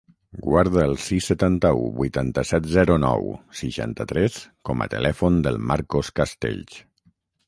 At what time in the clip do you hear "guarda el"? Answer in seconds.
0.43-0.93